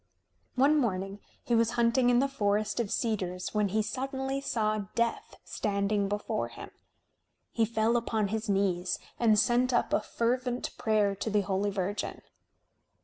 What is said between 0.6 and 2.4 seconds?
morning he was hunting in the